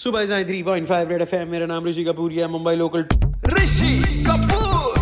[0.00, 3.02] सुबह जाए three point five red F मेरा नाम ऋषि कपूर है Mumbai local
[3.54, 4.94] Rishi Kapoor.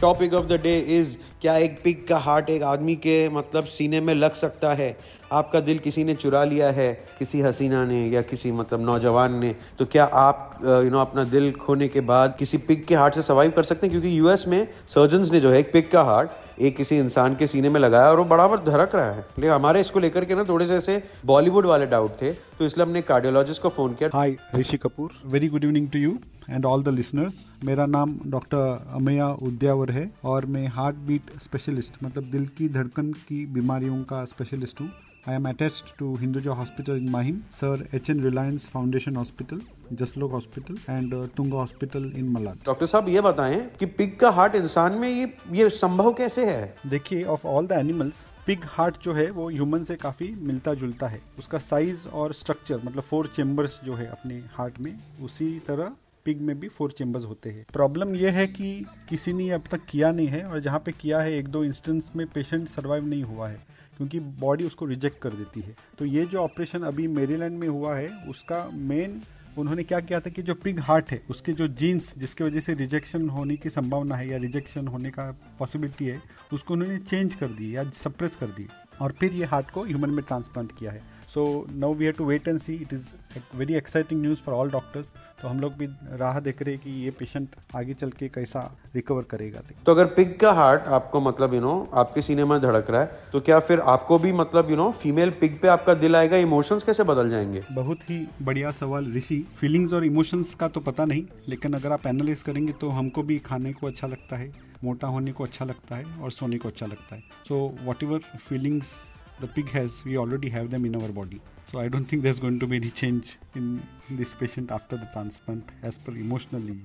[0.00, 4.00] Topic of the day is क्या एक पिग का हार्ट एक आदमी के मतलब सीने
[4.00, 4.96] में लग सकता है?
[5.32, 6.92] आपका दिल किसी ने चुरा लिया है?
[7.18, 9.54] किसी हसीना ने या किसी मतलब नौजवान ने?
[9.78, 13.22] तो क्या आप यू नो अपना दिल खोने के बाद किसी पिग के हार्ट से
[13.22, 13.90] सर्वाइव कर सकते हैं?
[13.90, 17.46] क्योंकि यूएस में सर्जन्स ने जो है एक पिग का हार्ट एक किसी इंसान के
[17.46, 20.44] सीने में लगाया और वो बराबर धड़क रहा है। लेकिन हमारे इसको लेकर के ना
[20.44, 24.36] थोड़े से ऐसे बॉलीवुड वाले डाउट थे तो इसलिए हमने कार्डियोलॉजिस्ट को फ़ोन किया। Hi
[24.56, 26.18] Rishi Kapoor very good evening to you
[26.50, 32.02] and all the listeners मेरा नाम डॉक्टर अमैया उद्यावर है और मैं हार्ट बीट स्पेशलिस्ट
[32.04, 34.90] मतलब दिल की धड़कन की बीमारियों का स्पेशलिस्ट हूँ।
[35.28, 38.22] I am attached to Hinduja Hospital in Mahim, Sir H.N.
[38.22, 39.58] Reliance Foundation Hospital,
[39.92, 44.54] Jaslok hospital and Tunga hospital in Malad doctor साहब ये बताएँ कि पिग का हार्ट
[44.54, 49.12] इंसान में ये ये संभव कैसे है देखिए of all the animals pig heart जो
[49.12, 53.80] है वो ह्यूमन से काफ़ी मिलता जुलता है उसका साइज़ और स्ट्रक्चर मतलब फोर चेम्बर्स
[53.84, 55.92] जो है अपने हार्ट में उसी तरह
[56.28, 59.84] पिग में भी फोर चेम्बर्स होते हैं। प्रॉब्लम यह है कि किसी ने अब तक
[59.84, 63.22] किया नहीं है और जहाँ पे किया है, एक दो इंस्टेंस में पेशेंट सर्वाइव नहीं
[63.22, 63.58] हुआ है,
[63.96, 67.96] क्योंकि बॉडी उसको रिजेक्ट कर देती है। तो ये जो ऑपरेशन अभी मेरीलैंड में हुआ
[67.96, 69.20] है, उसका मेन
[69.58, 72.74] उन्होंने क्या किया था कि जो पिग हार्ट है, उसके जो जीन्स जिसकी वजह से
[72.74, 76.20] रिजेक्शन होने की संभावना है या रिजेक्शन होने का पॉसिबिलिटी है,
[76.52, 78.68] उसको उन्होंने चेंज कर दी या सप्रेस कर दी
[79.00, 82.24] और फिर ये हार्ट को ह्यूमन में ट्रांसप्लांट किया है। So now we have to
[82.24, 83.08] wait and see it is
[83.54, 85.12] very exciting news for all doctors
[85.42, 85.86] तो हम लोग भी
[86.18, 88.60] राह देख रहे हैं कि ये पेशेंट आगे चल के कैसा
[88.94, 92.90] रिकवर करेगा। तो अगर पिग का हार्ट आपको मतलब यू नो आपके सीने में धड़क
[92.90, 96.16] रहा है तो क्या फिर आपको भी मतलब यू नो फीमेल पिग पे आपका दिल
[96.16, 96.36] आएगा?
[96.36, 97.62] इमोशंस कैसे बदल जाएँगे?
[97.72, 102.06] बहुत ही बढ़िया सवाल ऋषि। फीलिंग्स और इमोशंस का तो पता नहीं लेकिन अगर आप
[102.06, 104.50] एनालाइज करेंगे तो हमको भी खाने को अच्छा लगता है
[104.84, 107.56] मोटा होने को अच्छा लगता है और सोने को अच्छा लगता है। So
[108.02, 108.92] whatever feelings
[109.40, 111.40] the pig has, we already have them in our body.
[111.70, 115.08] So I don't think there's going to be any change in this patient after the
[115.14, 116.76] transplant as per emotionally.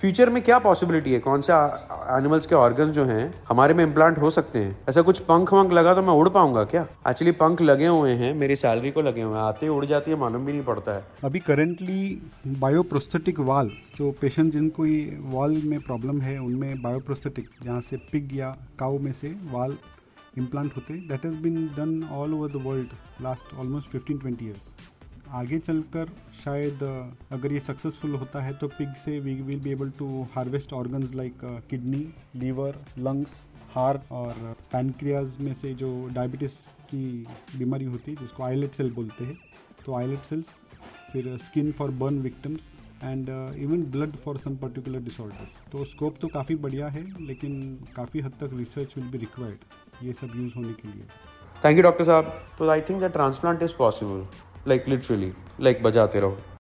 [0.00, 1.18] Future में क्या possibility है?
[1.20, 4.76] कौन से animals के organ जो हैं हमारे में इम्प्लांट हो सकते हैं?
[4.88, 6.86] ऐसा कुछ पंख वंख लगा तो मैं उड़ पाऊँगा क्या?
[7.08, 10.16] एक्चुअली पंख लगे हुए हैं मेरी सैलरी को लगे हुए हैं। आते उड़ जाती है
[10.18, 14.84] मालूम भी नहीं पड़ता है। अभी करेंटली बायोप्रोस्थेटिक वाल जो पेशेंट जिनको
[15.36, 19.76] वाल में प्रॉब्लम है उनमें बायोप्रोस्थेटिक जहाँ से पिग या काउ में से वाल
[20.38, 22.92] इम्प्लांट होते हैं that has been done all over the world
[23.22, 24.76] last almost fifteen twenty years
[25.32, 26.10] आगे चलकर
[26.44, 26.82] शायद
[27.32, 31.14] अगर ये सक्सेसफुल होता है तो पिग से we will be able to harvest organs
[31.14, 31.38] like
[31.70, 33.32] kidney liver lungs
[33.74, 36.56] heart और पैनक्रियाज में से जो डायबिटीज़
[36.90, 37.04] की
[37.58, 39.38] बीमारी होती है, जिसको आईलेट सेल बोलते हैं
[39.84, 40.48] तो आईलेट सेल्स
[41.12, 42.72] फिर skin for burn victims
[43.04, 47.62] and even blood for some particular disorders तो स्कोप तो काफ़ी बढ़िया है, लेकिन
[47.96, 49.64] काफ़ी हद तक रिसर्च विल बी रिक्वायर्ड
[50.02, 51.02] ये सब यूज़ होने के लिए।
[51.64, 52.24] थैंक यू डॉक्टर साहब।
[52.58, 54.26] तो I think that transplant is possible
[54.68, 56.36] like literally like बजाते रहो।